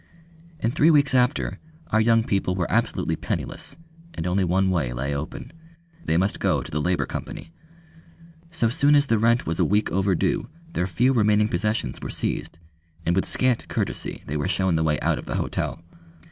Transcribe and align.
And 0.59 0.73
three 0.73 0.89
weeks 0.89 1.13
after 1.13 1.59
our 1.91 2.01
young 2.01 2.23
people 2.23 2.55
were 2.55 2.65
absolutely 2.71 3.15
penniless, 3.15 3.77
and 4.15 4.25
only 4.25 4.43
one 4.43 4.71
way 4.71 4.93
lay 4.93 5.13
open. 5.15 5.51
They 6.03 6.17
must 6.17 6.39
go 6.39 6.63
to 6.63 6.71
the 6.71 6.81
Labour 6.81 7.05
Company. 7.05 7.51
So 8.49 8.67
soon 8.69 8.95
as 8.95 9.05
the 9.05 9.19
rent 9.19 9.45
was 9.45 9.59
a 9.59 9.63
week 9.63 9.91
overdue 9.91 10.49
their 10.73 10.87
few 10.87 11.13
remaining 11.13 11.49
possessions 11.49 12.01
were 12.01 12.09
seized, 12.09 12.57
and 13.05 13.15
with 13.15 13.27
scant 13.27 13.67
courtesy 13.67 14.23
they 14.25 14.37
were 14.37 14.47
shown 14.47 14.75
the 14.75 14.81
way 14.83 14.99
out 15.01 15.19
of 15.19 15.27
the 15.27 15.35
hotel. 15.35 15.83